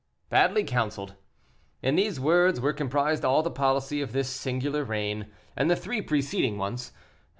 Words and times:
Badly 0.29 0.63
counseled. 0.63 1.13
In 1.83 1.95
these 1.95 2.19
words 2.19 2.59
were 2.59 2.73
comprised 2.73 3.23
all 3.23 3.43
the 3.43 3.51
policy 3.51 4.01
of 4.01 4.13
this 4.13 4.27
singular 4.31 4.83
reign, 4.83 5.27
and 5.55 5.69
the 5.69 5.75
three 5.75 6.01
preceding 6.01 6.57
ones. 6.57 6.91